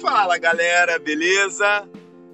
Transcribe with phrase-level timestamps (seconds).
[0.00, 1.86] Fala galera, beleza?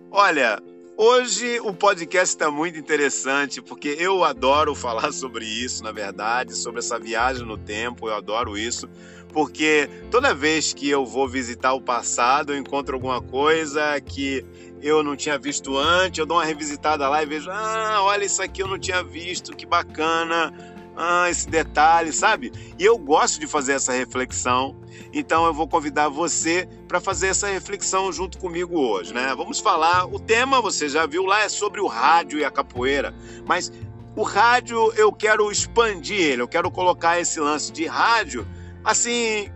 [0.09, 0.63] Olha,
[0.97, 6.79] hoje o podcast está muito interessante porque eu adoro falar sobre isso, na verdade, sobre
[6.79, 8.89] essa viagem no tempo, eu adoro isso,
[9.33, 14.45] porque toda vez que eu vou visitar o passado, eu encontro alguma coisa que
[14.81, 18.41] eu não tinha visto antes, eu dou uma revisitada lá e vejo, ah, olha isso
[18.41, 20.55] aqui eu não tinha visto, que bacana
[20.97, 22.53] ah, esse detalhe, sabe?
[22.79, 24.75] E eu gosto de fazer essa reflexão,
[25.13, 29.35] então eu vou convidar você para fazer essa reflexão junto comigo hoje, né?
[29.37, 33.15] Vamos falar, o tema você já viu lá é sobre o rádio e a capoeira,
[33.47, 33.71] mas
[34.17, 38.47] o rádio eu quero expandir ele, eu quero colocar esse lance de rádio
[38.83, 39.51] assim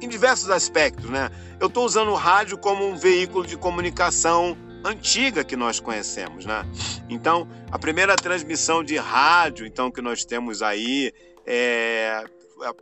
[0.00, 1.30] em diversos aspectos, né?
[1.60, 6.64] Eu estou usando o rádio como um veículo de comunicação antiga que nós conhecemos, né?
[7.08, 11.12] Então, a primeira transmissão de rádio, então que nós temos aí
[11.46, 12.24] é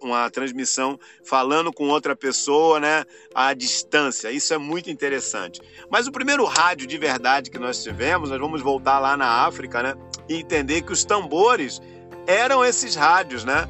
[0.03, 3.05] uma transmissão falando com outra pessoa, né,
[3.35, 4.31] à distância.
[4.31, 5.61] Isso é muito interessante.
[5.89, 9.83] Mas o primeiro rádio de verdade que nós tivemos, nós vamos voltar lá na África,
[9.83, 9.95] né,
[10.29, 11.81] e entender que os tambores
[12.27, 13.67] eram esses rádios, né?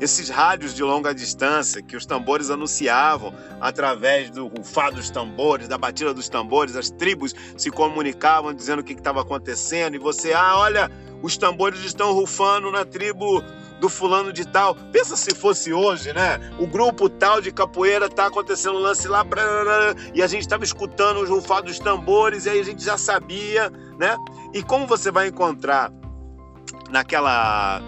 [0.00, 5.78] Esses rádios de longa distância que os tambores anunciavam através do rufar dos tambores, da
[5.78, 10.58] batida dos tambores, as tribos se comunicavam dizendo o que estava acontecendo e você, ah,
[10.58, 10.90] olha,
[11.22, 13.42] os tambores estão rufando na tribo
[13.80, 14.74] do fulano de tal.
[14.92, 16.40] Pensa se fosse hoje, né?
[16.58, 19.24] O grupo tal de capoeira tá acontecendo um lance lá
[20.14, 23.70] e a gente estava escutando os rufados dos tambores e aí a gente já sabia,
[23.98, 24.16] né?
[24.52, 25.92] E como você vai encontrar
[26.90, 27.82] naquela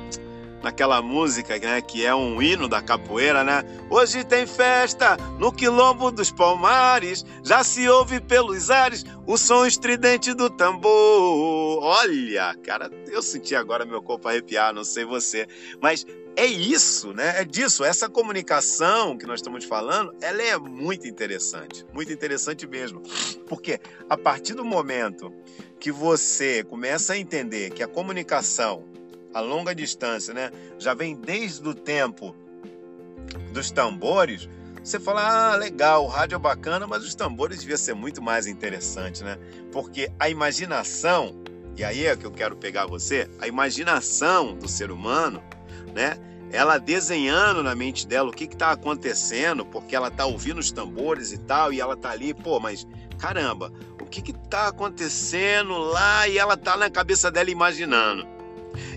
[0.67, 3.65] naquela música, né, que é um hino da capoeira, né?
[3.89, 10.35] Hoje tem festa no quilombo dos palmares, já se ouve pelos ares o som estridente
[10.35, 11.85] do tambor.
[11.85, 15.47] Olha, cara, eu senti agora meu corpo arrepiar, não sei você,
[15.81, 17.41] mas é isso, né?
[17.41, 17.85] É disso.
[17.85, 23.01] Essa comunicação que nós estamos falando, ela é muito interessante, muito interessante mesmo,
[23.47, 23.79] porque
[24.11, 25.33] a partir do momento
[25.79, 28.97] que você começa a entender que a comunicação
[29.37, 30.51] a longa distância, né?
[30.79, 32.35] Já vem desde o tempo
[33.53, 34.49] dos tambores.
[34.83, 38.47] Você fala, ah, legal, o rádio é bacana, mas os tambores devia ser muito mais
[38.47, 39.37] interessante, né?
[39.71, 41.39] Porque a imaginação,
[41.77, 45.43] e aí é que eu quero pegar você, a imaginação do ser humano,
[45.95, 46.17] né?
[46.51, 51.31] Ela desenhando na mente dela o que está acontecendo, porque ela está ouvindo os tambores
[51.31, 52.87] e tal, e ela está ali, pô, mas
[53.19, 53.71] caramba,
[54.01, 56.27] o que está acontecendo lá?
[56.27, 58.36] E ela está na cabeça dela imaginando.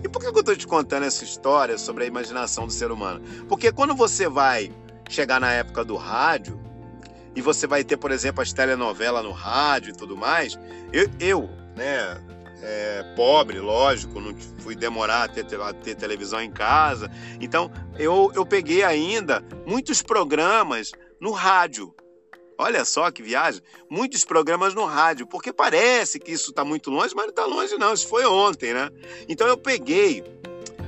[0.09, 3.21] E por que eu estou te contando essa história sobre a imaginação do ser humano?
[3.47, 4.73] Porque quando você vai
[5.07, 6.59] chegar na época do rádio,
[7.35, 10.57] e você vai ter, por exemplo, as telenovelas no rádio e tudo mais,
[10.91, 12.19] eu, eu né,
[12.63, 17.11] é, pobre, lógico, não fui demorar a ter, a ter, televisão em casa.
[17.39, 20.91] Então, eu, eu peguei ainda muitos programas
[21.21, 21.93] no rádio.
[22.61, 23.61] Olha só que viagem.
[23.89, 27.77] Muitos programas no rádio, porque parece que isso está muito longe, mas não está longe,
[27.77, 27.93] não.
[27.93, 28.89] Isso foi ontem, né?
[29.29, 30.21] Então eu peguei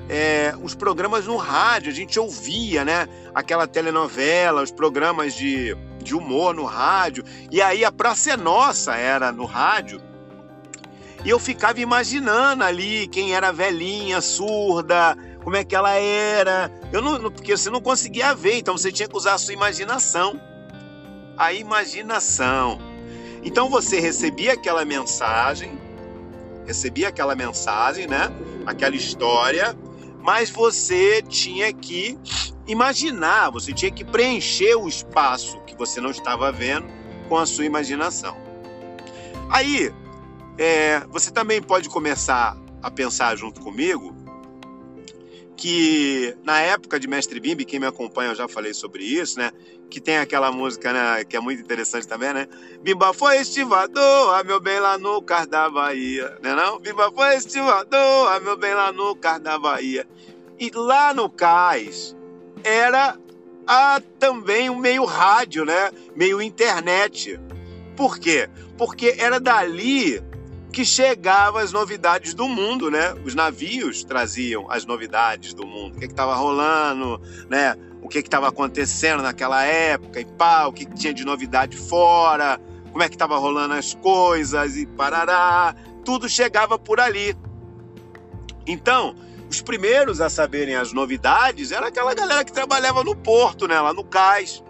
[0.10, 3.08] é, os programas no rádio, a gente ouvia, né?
[3.34, 5.74] Aquela telenovela, os programas de,
[6.04, 7.24] de humor no rádio.
[7.50, 10.02] E aí a Praça é Nossa era no rádio.
[11.24, 16.70] E eu ficava imaginando ali quem era velhinha, surda, como é que ela era.
[16.92, 20.51] Eu não, porque você não conseguia ver, então você tinha que usar a sua imaginação
[21.42, 22.80] a imaginação.
[23.44, 25.72] Então você recebia aquela mensagem,
[26.68, 28.32] recebia aquela mensagem, né?
[28.64, 29.76] Aquela história,
[30.20, 32.16] mas você tinha que
[32.68, 36.86] imaginar, você tinha que preencher o espaço que você não estava vendo
[37.28, 38.38] com a sua imaginação.
[39.50, 39.92] Aí,
[40.60, 44.16] é, você também pode começar a pensar junto comigo
[45.62, 49.52] que na época de Mestre Bimbi, quem me acompanha eu já falei sobre isso, né?
[49.92, 51.24] Que tem aquela música, né?
[51.24, 52.48] Que é muito interessante também, né?
[52.82, 56.80] Bimba foi estivador, a meu bem lá no Car da Bahia, né não?
[56.80, 60.08] Bimba foi estivador, a meu bem lá no Car da Bahia.
[60.60, 62.18] E lá no cais
[62.64, 63.16] era
[63.68, 65.92] a, também um meio rádio, né?
[66.16, 67.40] Meio internet.
[67.96, 68.50] Por quê?
[68.80, 70.24] Porque era dali
[70.72, 73.14] que chegava as novidades do mundo, né?
[73.26, 77.76] Os navios traziam as novidades do mundo, o que estava rolando, né?
[78.02, 82.60] O que estava acontecendo naquela época e pá, o que, que tinha de novidade fora,
[82.90, 85.76] como é que estava rolando as coisas e parará,
[86.06, 87.36] tudo chegava por ali.
[88.66, 89.16] Então,
[89.50, 93.80] os primeiros a saberem as novidades era aquela galera que trabalhava no porto, né?
[93.80, 94.64] Lá no cais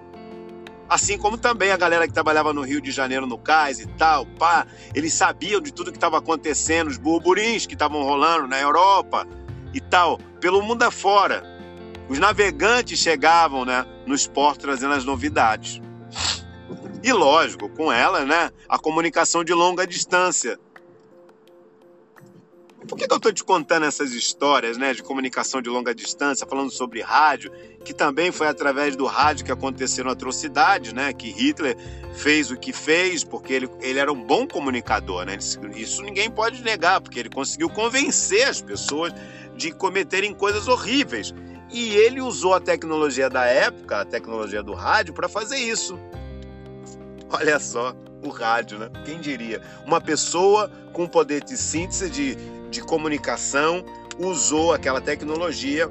[0.91, 4.25] Assim como também a galera que trabalhava no Rio de Janeiro no cais e tal,
[4.25, 9.25] pá, eles sabiam de tudo que estava acontecendo, os burburins que estavam rolando na Europa
[9.73, 11.43] e tal, pelo mundo afora.
[12.09, 15.79] Os navegantes chegavam, né, nos portos trazendo as novidades.
[17.01, 20.59] E lógico, com ela, né, a comunicação de longa distância.
[22.87, 26.71] Por que, eu estou te contando essas histórias né, de comunicação de longa distância, falando
[26.71, 27.51] sobre rádio,
[27.85, 31.13] que também foi através do rádio que aconteceram atrocidades, né?
[31.13, 31.77] Que Hitler
[32.13, 35.37] fez o que fez, porque ele, ele era um bom comunicador, né?
[35.75, 39.13] Isso ninguém pode negar, porque ele conseguiu convencer as pessoas
[39.55, 41.33] de cometerem coisas horríveis.
[41.71, 45.99] E ele usou a tecnologia da época, a tecnologia do rádio, para fazer isso.
[47.31, 48.89] Olha só, o rádio, né?
[49.05, 49.61] Quem diria?
[49.85, 52.37] Uma pessoa com poder de síntese, de,
[52.71, 53.83] de comunicação,
[54.17, 55.89] usou aquela tecnologia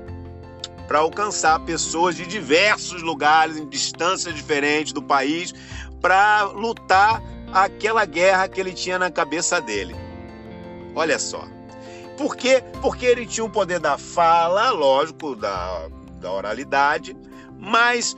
[0.89, 5.55] para alcançar pessoas de diversos lugares, em distâncias diferentes do país,
[6.01, 7.23] para lutar
[7.53, 9.95] aquela guerra que ele tinha na cabeça dele.
[10.95, 11.47] Olha só.
[12.17, 12.63] Por quê?
[12.83, 15.89] Porque ele tinha o poder da fala, lógico, da,
[16.21, 17.17] da oralidade,
[17.59, 18.17] mas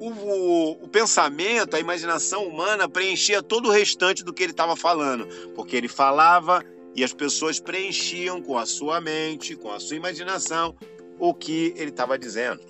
[0.00, 4.74] o, o, o, pensamento, a imaginação humana preenchia todo o restante do que ele estava
[4.74, 6.64] falando, porque ele falava
[6.94, 10.74] e as pessoas preenchiam com a sua mente, com a sua imaginação,
[11.18, 12.60] o que ele estava dizendo.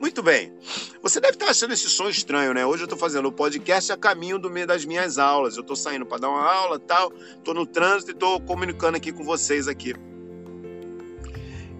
[0.00, 0.52] Muito bem.
[1.00, 2.66] Você deve estar achando esse som estranho, né?
[2.66, 5.56] Hoje eu estou fazendo o podcast a caminho do meio das minhas aulas.
[5.56, 9.12] Eu estou saindo para dar uma aula, tal, estou no trânsito e estou comunicando aqui
[9.12, 9.94] com vocês aqui.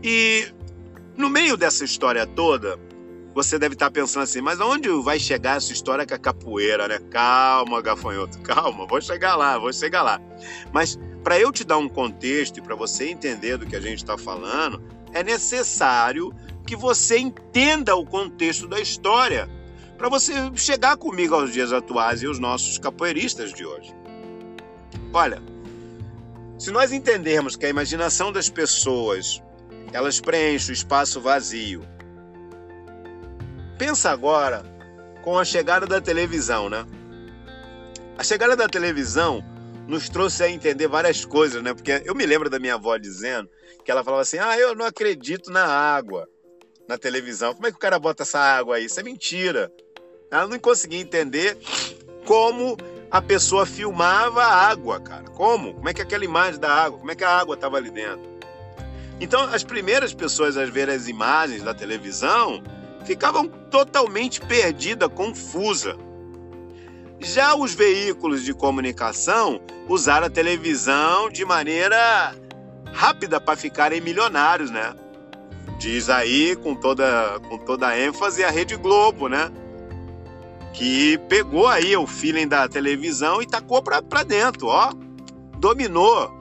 [0.04, 0.46] E
[1.16, 2.78] no meio dessa história toda,
[3.34, 6.98] você deve estar pensando assim, mas aonde vai chegar essa história com a capoeira, né?
[7.10, 10.20] Calma, gafanhoto, calma, vou chegar lá, vou chegar lá.
[10.72, 13.98] Mas para eu te dar um contexto e para você entender do que a gente
[13.98, 14.82] está falando,
[15.12, 16.32] é necessário
[16.66, 19.48] que você entenda o contexto da história
[19.96, 23.94] para você chegar comigo aos dias atuais e os nossos capoeiristas de hoje.
[25.12, 25.42] Olha,
[26.58, 29.42] se nós entendermos que a imaginação das pessoas
[29.92, 31.82] elas preenchem o espaço vazio
[33.84, 34.62] Pensa agora
[35.24, 36.86] com a chegada da televisão, né?
[38.16, 39.44] A chegada da televisão
[39.88, 41.74] nos trouxe a entender várias coisas, né?
[41.74, 43.50] Porque eu me lembro da minha avó dizendo
[43.84, 46.28] que ela falava assim: ah, eu não acredito na água
[46.88, 47.54] na televisão.
[47.54, 48.84] Como é que o cara bota essa água aí?
[48.84, 49.68] Isso é mentira.
[50.30, 51.58] Ela não conseguia entender
[52.24, 52.76] como
[53.10, 55.24] a pessoa filmava a água, cara.
[55.24, 55.74] Como?
[55.74, 58.30] Como é que aquela imagem da água, como é que a água estava ali dentro?
[59.20, 62.62] Então, as primeiras pessoas a ver as imagens da televisão
[63.04, 65.96] ficavam totalmente perdida, confusa.
[67.20, 72.34] Já os veículos de comunicação usaram a televisão de maneira
[72.92, 74.94] rápida para ficarem milionários, né?
[75.78, 79.50] Diz aí com toda com toda a ênfase a Rede Globo, né?
[80.72, 84.92] Que pegou aí o feeling da televisão e tacou para dentro, ó.
[85.58, 86.40] Dominou.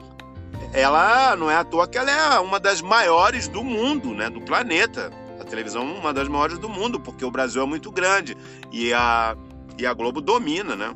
[0.72, 4.40] Ela não é à toa que ela é uma das maiores do mundo, né, do
[4.40, 5.12] planeta
[5.52, 8.34] televisão uma das maiores do mundo, porque o Brasil é muito grande
[8.72, 9.36] e a,
[9.78, 10.94] e a Globo domina, né?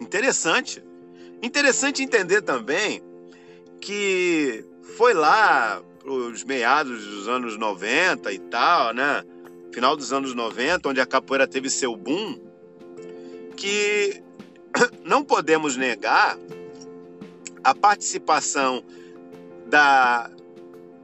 [0.00, 0.80] Interessante.
[1.42, 3.02] Interessante entender também
[3.80, 4.64] que
[4.96, 9.24] foi lá os meados dos anos 90 e tal, né?
[9.72, 12.38] Final dos anos 90, onde a capoeira teve seu boom,
[13.56, 14.22] que
[15.04, 16.38] não podemos negar
[17.64, 18.84] a participação
[19.66, 20.30] da,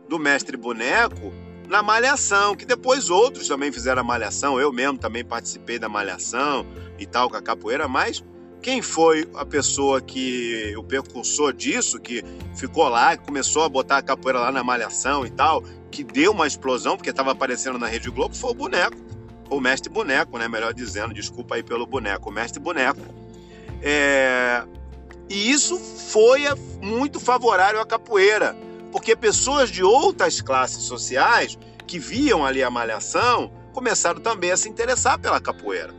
[0.08, 1.39] do mestre boneco
[1.70, 6.66] na Malhação, que depois outros também fizeram a Malhação, eu mesmo também participei da Malhação
[6.98, 8.24] e tal, com a capoeira, mas
[8.60, 12.24] quem foi a pessoa que, o precursor disso, que
[12.56, 15.62] ficou lá, começou a botar a capoeira lá na Malhação e tal,
[15.92, 18.96] que deu uma explosão, porque estava aparecendo na Rede Globo, foi o boneco,
[19.48, 20.48] o mestre boneco, né?
[20.48, 23.00] Melhor dizendo, desculpa aí pelo boneco, o mestre boneco.
[23.80, 24.64] É...
[25.28, 26.42] E isso foi
[26.82, 28.56] muito favorável à capoeira
[28.90, 34.68] porque pessoas de outras classes sociais que viam ali a malhação começaram também a se
[34.68, 35.94] interessar pela capoeira.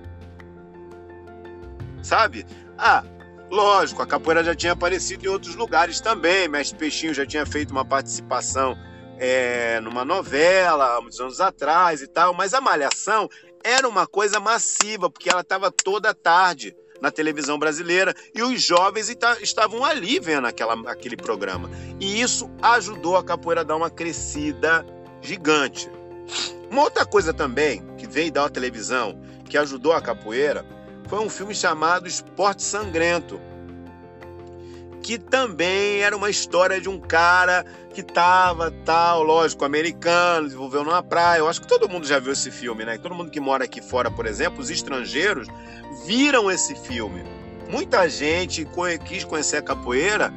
[2.03, 2.45] Sabe?
[2.77, 3.03] Ah,
[3.49, 6.47] lógico, a capoeira já tinha aparecido em outros lugares também.
[6.47, 8.75] Mestre Peixinho já tinha feito uma participação
[9.17, 13.29] é, numa novela há muitos anos atrás e tal, mas a malhação
[13.63, 19.09] era uma coisa massiva, porque ela estava toda tarde na televisão brasileira e os jovens
[19.41, 21.69] estavam ali vendo aquela, aquele programa.
[21.99, 24.85] E isso ajudou a capoeira a dar uma crescida
[25.21, 25.89] gigante.
[26.69, 30.65] Uma outra coisa também que veio da televisão que ajudou a capoeira
[31.09, 33.41] foi um filme chamado Esporte Sangrento,
[35.01, 41.01] que também era uma história de um cara que tava tal, lógico, americano, desenvolveu numa
[41.01, 41.39] praia.
[41.39, 42.97] Eu acho que todo mundo já viu esse filme, né?
[42.97, 45.47] Todo mundo que mora aqui fora, por exemplo, os estrangeiros
[46.05, 47.23] viram esse filme.
[47.69, 48.67] Muita gente
[49.05, 50.33] quis conhecer a capoeira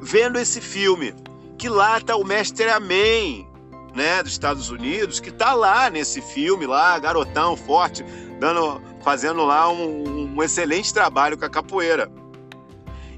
[0.00, 1.14] vendo esse filme.
[1.56, 3.46] Que lá tá o mestre Amém,
[3.94, 8.02] né, dos Estados Unidos, que tá lá nesse filme lá, garotão forte,
[8.38, 12.10] dando, fazendo lá um, um excelente trabalho com a capoeira.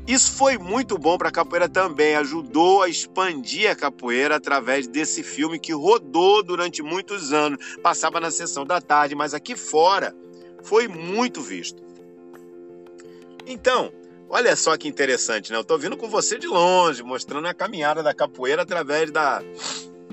[0.07, 5.23] Isso foi muito bom para a capoeira também, ajudou a expandir a capoeira através desse
[5.23, 10.15] filme que rodou durante muitos anos, passava na sessão da tarde, mas aqui fora
[10.65, 11.81] foi muito visto.
[13.47, 13.93] Então,
[14.29, 15.57] olha só que interessante, né?
[15.57, 19.41] Eu estou vindo com você de longe, mostrando a caminhada da capoeira através da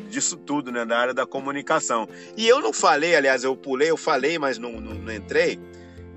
[0.08, 2.08] disso tudo, né, da área da comunicação.
[2.36, 5.60] E eu não falei, aliás, eu pulei, eu falei, mas não, não, não entrei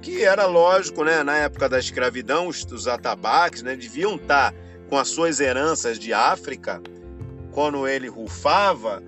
[0.03, 4.53] que era lógico, né, na época da escravidão, os, os atabaques né, deviam estar
[4.91, 6.83] com as suas heranças de África,
[7.53, 9.03] quando ele rufava,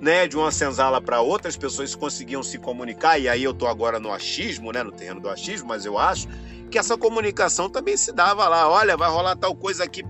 [0.00, 3.68] né, de uma senzala para outra, as pessoas conseguiam se comunicar, e aí eu estou
[3.68, 6.26] agora no achismo, né, no terreno do achismo, mas eu acho
[6.70, 8.68] que essa comunicação também se dava lá.
[8.68, 10.04] Olha, vai rolar tal coisa aqui,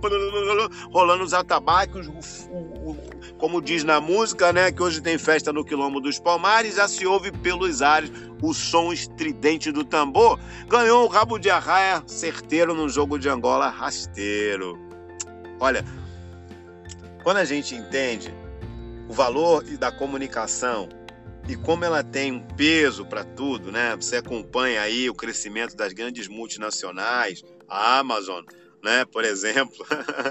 [0.93, 2.07] rolando os atabaques,
[3.41, 7.07] como diz na música, né, que hoje tem festa no Quilombo dos Palmares, já se
[7.07, 10.39] ouve pelos ares o som estridente do tambor.
[10.69, 14.79] Ganhou o rabo de arraia certeiro num jogo de Angola rasteiro.
[15.59, 15.83] Olha,
[17.23, 18.33] quando a gente entende
[19.09, 20.89] o valor da comunicação
[21.49, 23.97] e como ela tem um peso para tudo, né?
[23.97, 28.45] Você acompanha aí o crescimento das grandes multinacionais, a Amazon,
[28.83, 29.05] né?
[29.05, 29.87] Por exemplo,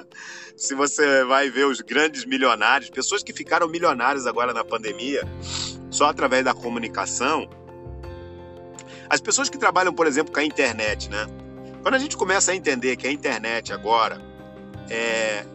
[0.55, 5.23] se você vai ver os grandes milionários, pessoas que ficaram milionários agora na pandemia,
[5.89, 7.49] só através da comunicação,
[9.09, 11.25] as pessoas que trabalham, por exemplo, com a internet, né?
[11.81, 14.21] Quando a gente começa a entender que a internet agora
[14.89, 15.45] é,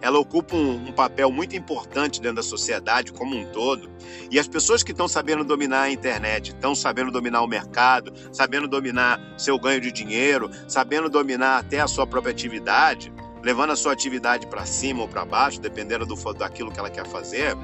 [0.00, 3.90] ela ocupa um, um, papel muito importante dentro da sociedade como um todo.
[4.30, 8.66] E as pessoas que estão sabendo dominar a internet, estão sabendo dominar o mercado, sabendo
[8.66, 13.92] dominar seu ganho de dinheiro, sabendo dominar até a sua própria atividade, levando a sua
[13.92, 17.56] atividade para cima ou para baixo, dependendo do, daquilo que ela quer fazer.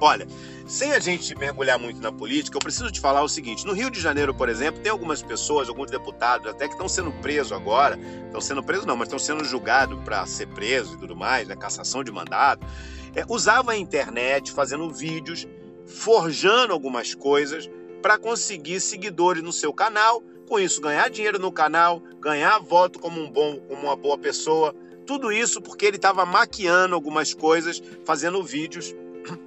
[0.00, 0.26] Olha,
[0.66, 3.90] sem a gente mergulhar muito na política, eu preciso te falar o seguinte: no Rio
[3.90, 7.98] de Janeiro, por exemplo, tem algumas pessoas, alguns deputados, até que estão sendo presos agora,
[8.26, 11.54] estão sendo presos não, mas estão sendo julgados para ser presos e tudo mais, né,
[11.54, 12.66] cassação de mandato,
[13.14, 15.46] é, usavam a internet fazendo vídeos,
[15.86, 17.70] forjando algumas coisas
[18.02, 23.20] para conseguir seguidores no seu canal, com isso ganhar dinheiro no canal, ganhar voto como
[23.20, 24.74] um bom, como uma boa pessoa.
[25.06, 28.94] Tudo isso porque ele estava maquiando algumas coisas, fazendo vídeos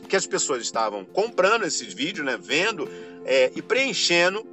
[0.08, 2.90] que as pessoas estavam comprando esses vídeos, né, vendo
[3.26, 4.46] é, e preenchendo.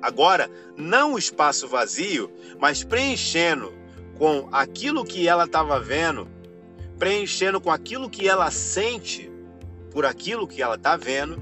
[0.00, 3.72] Agora, não o espaço vazio, mas preenchendo
[4.16, 6.28] com aquilo que ela estava vendo,
[6.98, 9.30] preenchendo com aquilo que ela sente
[9.90, 11.40] por aquilo que ela está vendo,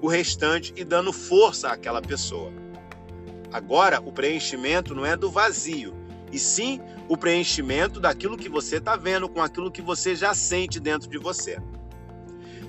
[0.00, 2.52] o restante e dando força àquela pessoa.
[3.52, 5.94] Agora, o preenchimento não é do vazio,
[6.32, 10.80] e sim o preenchimento daquilo que você está vendo com aquilo que você já sente
[10.80, 11.58] dentro de você.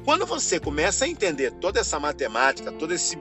[0.03, 3.17] Quando você começa a entender toda essa matemática, todo esse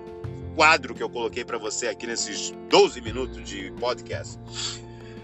[0.57, 4.39] quadro que eu coloquei para você aqui nesses 12 minutos de podcast,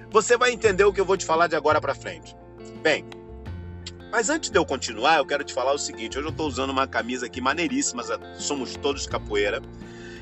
[0.08, 2.36] você vai entender o que eu vou te falar de agora para frente.
[2.80, 3.04] Bem,
[4.12, 6.70] mas antes de eu continuar, eu quero te falar o seguinte: hoje eu estou usando
[6.70, 8.04] uma camisa aqui maneiríssima,
[8.38, 9.60] somos todos capoeira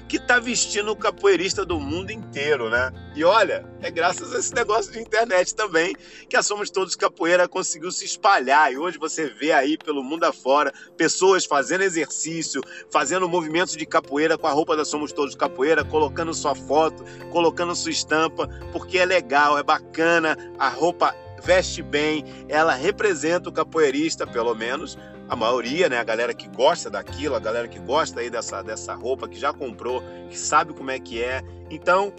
[0.08, 2.92] que tá vestindo o capoeirista do mundo inteiro, né?
[3.14, 5.94] E olha, é graças a esse negócio de internet também
[6.28, 8.72] que a Somos Todos Capoeira conseguiu se espalhar.
[8.72, 12.60] E hoje você vê aí pelo mundo afora pessoas fazendo exercício,
[12.90, 17.74] fazendo movimentos de capoeira com a roupa da Somos Todos Capoeira, colocando sua foto, colocando
[17.74, 24.26] sua estampa, porque é legal, é bacana, a roupa veste bem, ela representa o capoeirista,
[24.26, 28.30] pelo menos, a maioria, né, a galera que gosta daquilo, a galera que gosta aí
[28.30, 31.42] dessa, dessa roupa, que já comprou, que sabe como é que é.
[31.70, 32.12] Então,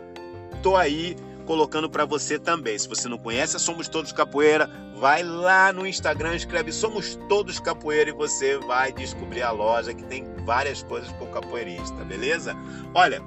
[0.61, 2.77] tô aí colocando para você também.
[2.77, 7.59] Se você não conhece a Somos Todos Capoeira, vai lá no Instagram, escreve Somos Todos
[7.59, 12.55] Capoeira e você vai descobrir a loja que tem várias coisas para o capoeirista, beleza?
[12.93, 13.21] Olha,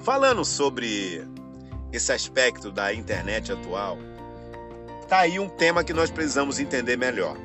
[0.00, 1.26] falando sobre
[1.92, 3.98] esse aspecto da internet atual,
[5.08, 7.36] tá aí um tema que nós precisamos entender melhor.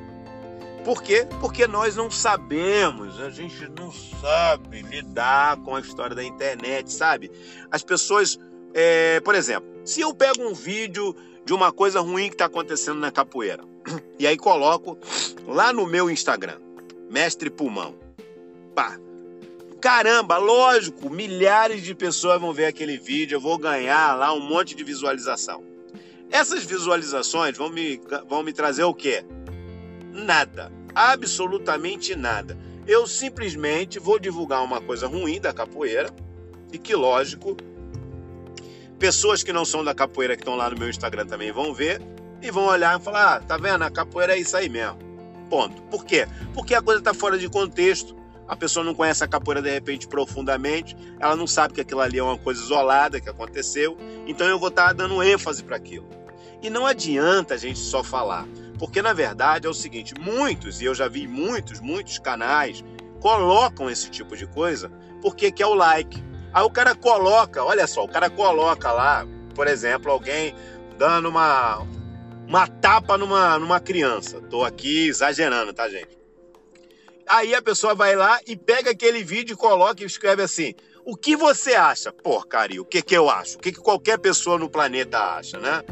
[0.84, 1.26] Por quê?
[1.40, 7.30] Porque nós não sabemos, a gente não sabe lidar com a história da internet, sabe?
[7.70, 8.38] As pessoas,
[8.74, 13.00] é, por exemplo, se eu pego um vídeo de uma coisa ruim que está acontecendo
[13.00, 13.64] na capoeira
[14.18, 14.98] e aí coloco
[15.46, 16.58] lá no meu Instagram,
[17.10, 17.94] Mestre Pulmão,
[18.74, 18.98] pá,
[19.80, 24.74] caramba, lógico, milhares de pessoas vão ver aquele vídeo, eu vou ganhar lá um monte
[24.74, 25.73] de visualização.
[26.34, 29.24] Essas visualizações vão me, vão me trazer o quê?
[30.14, 32.56] nada, absolutamente nada.
[32.86, 36.10] Eu simplesmente vou divulgar uma coisa ruim da capoeira
[36.72, 37.56] e que, lógico,
[38.98, 42.00] pessoas que não são da capoeira que estão lá no meu Instagram também vão ver
[42.42, 43.82] e vão olhar e falar: ah, tá vendo?
[43.82, 44.98] A capoeira é isso aí mesmo.
[45.48, 45.82] ponto.
[45.82, 46.26] Por quê?
[46.52, 48.14] Porque a coisa está fora de contexto.
[48.46, 52.18] A pessoa não conhece a capoeira de repente profundamente, ela não sabe que aquilo ali
[52.18, 56.06] é uma coisa isolada que aconteceu, então eu vou estar tá dando ênfase para aquilo.
[56.64, 60.86] E não adianta a gente só falar, porque na verdade é o seguinte: muitos, e
[60.86, 62.82] eu já vi muitos, muitos canais
[63.20, 64.90] colocam esse tipo de coisa
[65.20, 66.24] porque quer o like.
[66.54, 70.54] Aí o cara coloca, olha só, o cara coloca lá, por exemplo, alguém
[70.96, 71.86] dando uma,
[72.48, 74.40] uma tapa numa, numa criança.
[74.40, 76.16] Tô aqui exagerando, tá, gente?
[77.28, 80.72] Aí a pessoa vai lá e pega aquele vídeo e coloca e escreve assim:
[81.04, 82.10] O que você acha?
[82.10, 83.58] Porcaria, o que, que eu acho?
[83.58, 85.82] O que, que qualquer pessoa no planeta acha, né?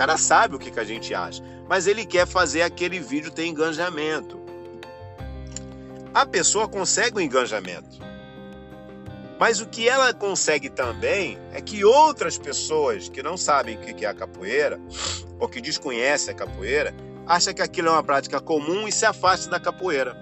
[0.00, 3.44] Cara sabe o que, que a gente acha, mas ele quer fazer aquele vídeo ter
[3.44, 4.40] engajamento
[6.14, 7.98] a pessoa consegue o um engajamento.
[9.38, 14.06] Mas o que ela consegue também é que outras pessoas que não sabem o que
[14.06, 14.80] é a capoeira,
[15.38, 16.94] ou que desconhecem a capoeira,
[17.26, 20.16] acham que aquilo é uma prática comum e se afastam da capoeira.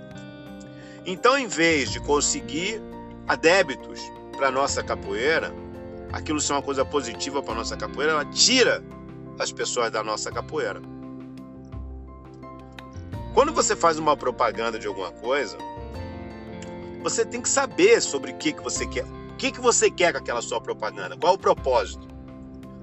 [1.07, 2.83] Então, em vez de conseguir
[3.29, 4.01] adébitos
[4.37, 5.55] para nossa capoeira,
[6.13, 8.83] aquilo ser uma coisa positiva para nossa capoeira, ela tira
[9.39, 10.81] as pessoas da nossa capoeira.
[13.35, 15.57] Quando você faz uma propaganda de alguma coisa,
[17.03, 19.05] você tem que saber sobre o que, que você quer.
[19.05, 21.17] O que, que você quer com aquela sua propaganda?
[21.17, 22.09] Qual é o propósito?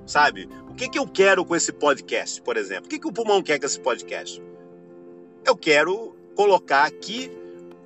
[0.05, 0.47] Sabe?
[0.69, 2.85] O que, que eu quero com esse podcast, por exemplo?
[2.85, 4.41] O que, que o pulmão quer com esse podcast?
[5.45, 7.31] Eu quero colocar aqui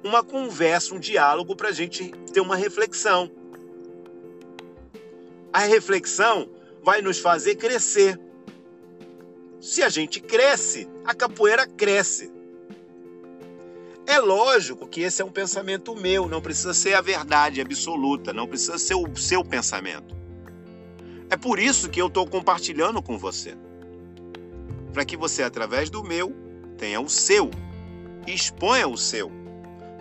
[0.04, 3.32] uma conversa, um diálogo para a gente ter uma reflexão.
[5.52, 6.50] A reflexão
[6.84, 8.20] vai nos fazer crescer.
[9.60, 12.32] Se a gente cresce, a capoeira cresce.
[14.06, 18.48] É lógico que esse é um pensamento meu, não precisa ser a verdade absoluta, não
[18.48, 20.18] precisa ser o seu pensamento.
[21.30, 23.56] É por isso que eu estou compartilhando com você.
[24.92, 26.34] Para que você, através do meu,
[26.78, 27.52] tenha o seu
[28.34, 29.32] exponha o seu.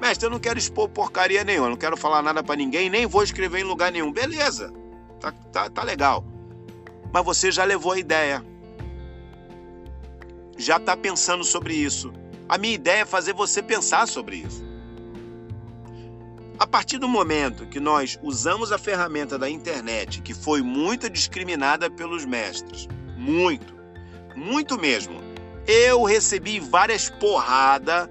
[0.00, 3.22] Mestre, eu não quero expor porcaria nenhuma, não quero falar nada para ninguém, nem vou
[3.22, 4.12] escrever em lugar nenhum.
[4.12, 4.72] Beleza,
[5.20, 6.24] tá, tá, tá legal.
[7.12, 8.44] Mas você já levou a ideia.
[10.58, 12.12] Já está pensando sobre isso
[12.48, 14.66] a minha ideia é fazer você pensar sobre isso.
[16.58, 21.90] A partir do momento que nós usamos a ferramenta da internet, que foi muito discriminada
[21.90, 23.74] pelos mestres, muito,
[24.34, 25.20] muito mesmo,
[25.66, 28.08] eu recebi várias porradas,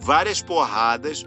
[0.00, 1.24] várias porradas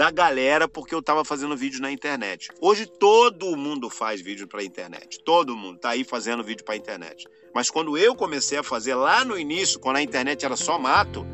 [0.00, 2.48] da galera porque eu estava fazendo vídeo na internet.
[2.58, 6.72] Hoje todo mundo faz vídeo para a internet, todo mundo está aí fazendo vídeo para
[6.72, 7.28] a internet.
[7.54, 11.26] Mas quando eu comecei a fazer lá no início, quando a internet era só mato,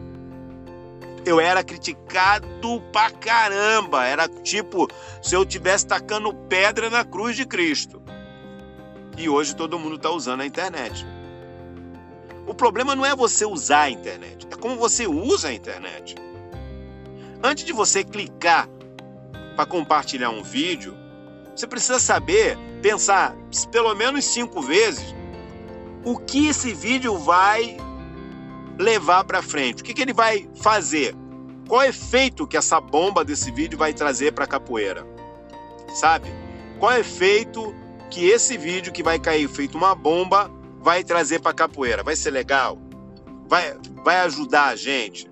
[1.25, 4.05] eu era criticado pra caramba.
[4.05, 4.89] Era tipo
[5.23, 8.03] se eu tivesse tacando pedra na cruz de Cristo.
[9.17, 11.07] E hoje todo mundo está usando a internet.
[12.49, 16.26] O problema não é você usar a internet, é como você usa a internet.
[17.43, 18.69] Antes de você clicar
[19.55, 20.97] para compartilhar um vídeo,
[21.55, 23.35] você precisa saber, pensar
[23.71, 25.15] pelo menos cinco vezes
[26.05, 27.77] o que esse vídeo vai
[28.79, 31.15] levar para frente, o que, que ele vai fazer,
[31.67, 35.07] qual é efeito que essa bomba desse vídeo vai trazer para a capoeira,
[35.95, 36.29] sabe?
[36.79, 37.75] Qual é efeito
[38.11, 42.03] que esse vídeo que vai cair feito uma bomba vai trazer para a capoeira?
[42.03, 42.79] Vai ser legal?
[43.49, 45.29] Vai, vai ajudar a gente?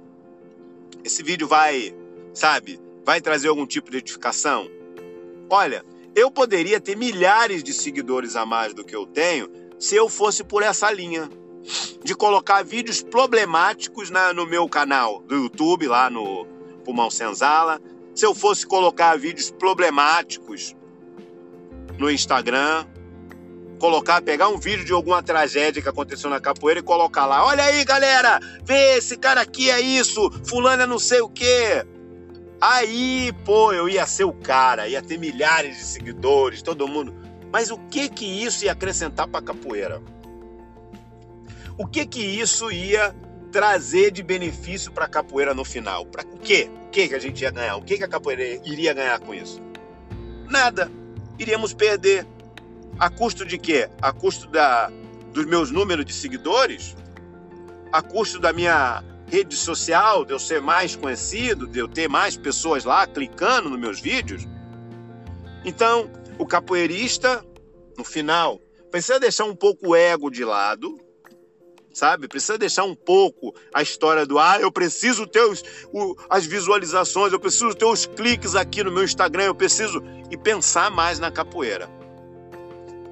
[1.04, 1.94] Esse vídeo vai,
[2.32, 4.70] sabe, vai trazer algum tipo de edificação?
[5.50, 5.84] Olha,
[6.16, 10.42] eu poderia ter milhares de seguidores a mais do que eu tenho se eu fosse
[10.42, 11.28] por essa linha
[12.02, 16.46] de colocar vídeos problemáticos na, no meu canal do YouTube, lá no
[16.84, 17.80] Pulmão Senzala,
[18.14, 20.74] se eu fosse colocar vídeos problemáticos
[21.98, 22.86] no Instagram,
[23.78, 27.44] colocar, pegar um vídeo de alguma tragédia que aconteceu na capoeira e colocar lá.
[27.44, 31.84] Olha aí, galera, vê esse cara aqui é isso, fulano é não sei o quê.
[32.60, 37.14] Aí, pô, eu ia ser o cara, ia ter milhares de seguidores, todo mundo.
[37.52, 40.02] Mas o que que isso ia acrescentar para capoeira?
[41.76, 43.14] O que que isso ia
[43.52, 46.06] trazer de benefício para capoeira no final?
[46.06, 46.70] Para o quê?
[46.86, 47.76] O que que a gente ia ganhar?
[47.76, 49.60] O que que a capoeira iria ganhar com isso?
[50.48, 50.90] Nada.
[51.38, 52.26] Iríamos perder.
[52.98, 53.88] A custo de quê?
[54.00, 54.90] A custo da,
[55.32, 56.96] dos meus números de seguidores?
[57.92, 62.36] A custo da minha rede social, de eu ser mais conhecido, de eu ter mais
[62.36, 64.46] pessoas lá clicando nos meus vídeos?
[65.64, 67.44] Então, o capoeirista,
[67.98, 70.96] no final, precisa deixar um pouco o ego de lado,
[71.92, 72.28] sabe?
[72.28, 77.32] Precisa deixar um pouco a história do ah, eu preciso ter os, o, as visualizações,
[77.32, 81.30] eu preciso ter os cliques aqui no meu Instagram, eu preciso e pensar mais na
[81.30, 81.88] capoeira.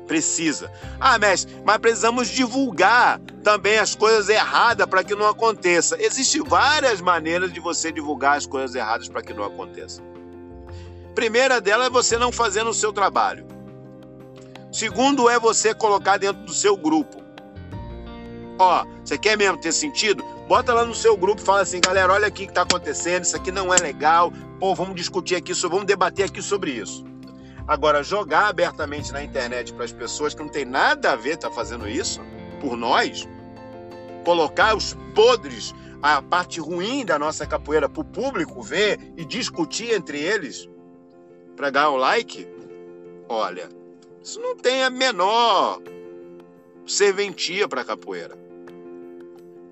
[0.07, 0.71] Precisa.
[1.01, 5.97] Ah, mestre, mas precisamos divulgar também as coisas erradas para que não aconteça.
[6.01, 10.03] Existem várias maneiras de você divulgar as coisas erradas para que não aconteça.
[11.15, 13.47] Primeira dela é você não fazendo o seu trabalho.
[14.73, 17.23] Segundo é você colocar dentro do seu grupo.
[18.59, 20.25] Ó, você quer mesmo ter sentido?
[20.49, 23.37] Bota lá no seu grupo fala assim, galera, olha aqui o que está acontecendo, isso
[23.37, 24.33] aqui não é legal.
[24.59, 27.05] Pô, vamos discutir aqui, vamos debater aqui sobre isso.
[27.67, 31.51] Agora, jogar abertamente na internet para as pessoas que não tem nada a ver tá
[31.51, 32.21] fazendo isso
[32.61, 33.29] por nós,
[34.25, 39.95] colocar os podres, a parte ruim da nossa capoeira para o público ver e discutir
[39.95, 40.69] entre eles
[41.57, 42.49] para ganhar um like,
[43.29, 43.69] olha,
[44.23, 45.81] isso não tem a menor
[46.87, 48.37] serventia para capoeira.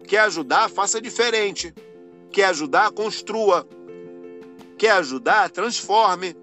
[0.06, 1.74] Quer ajudar, faça diferente.
[2.30, 3.66] Quer ajudar, construa.
[4.78, 6.36] Quer ajudar, transforme.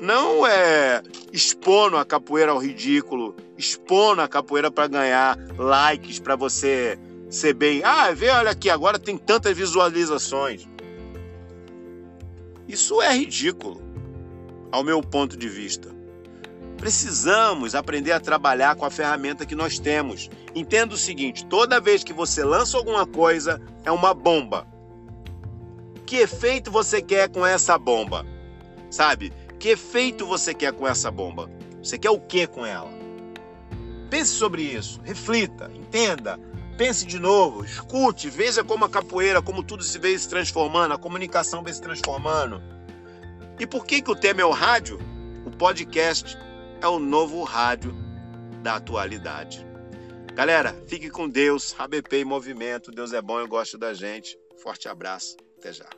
[0.00, 1.02] Não é
[1.32, 6.98] expondo a capoeira ao ridículo, expondo a capoeira para ganhar likes, para você
[7.30, 7.82] ser bem.
[7.84, 10.68] Ah, vê, olha aqui, agora tem tantas visualizações.
[12.66, 13.80] Isso é ridículo,
[14.72, 15.94] ao meu ponto de vista.
[16.76, 20.28] Precisamos aprender a trabalhar com a ferramenta que nós temos.
[20.54, 24.66] Entenda o seguinte: toda vez que você lança alguma coisa, é uma bomba.
[26.04, 28.26] Que efeito você quer com essa bomba?
[28.90, 29.32] Sabe?
[29.64, 31.50] Que efeito você quer com essa bomba?
[31.82, 32.92] Você quer o que com ela?
[34.10, 36.38] Pense sobre isso, reflita, entenda,
[36.76, 40.98] pense de novo, escute, veja como a capoeira, como tudo se vê se transformando, a
[40.98, 42.60] comunicação vem se transformando.
[43.58, 44.98] E por que, que o tema é o rádio?
[45.46, 46.36] O podcast
[46.82, 47.96] é o novo rádio
[48.62, 49.66] da atualidade.
[50.34, 52.90] Galera, fique com Deus, ABP em movimento.
[52.90, 54.38] Deus é bom, eu gosto da gente.
[54.62, 55.88] Forte abraço, até já.